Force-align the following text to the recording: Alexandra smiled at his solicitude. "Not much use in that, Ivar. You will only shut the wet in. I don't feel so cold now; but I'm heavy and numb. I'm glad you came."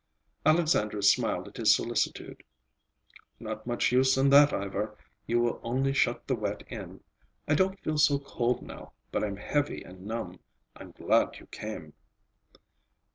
Alexandra 0.47 1.03
smiled 1.03 1.47
at 1.47 1.57
his 1.57 1.75
solicitude. 1.75 2.41
"Not 3.39 3.67
much 3.67 3.91
use 3.91 4.17
in 4.17 4.31
that, 4.31 4.51
Ivar. 4.51 4.97
You 5.27 5.39
will 5.41 5.59
only 5.61 5.93
shut 5.93 6.25
the 6.25 6.33
wet 6.33 6.63
in. 6.71 7.03
I 7.47 7.53
don't 7.53 7.79
feel 7.81 7.99
so 7.99 8.17
cold 8.17 8.63
now; 8.63 8.93
but 9.11 9.23
I'm 9.23 9.37
heavy 9.37 9.83
and 9.83 10.07
numb. 10.07 10.39
I'm 10.75 10.89
glad 10.93 11.37
you 11.39 11.45
came." 11.45 11.93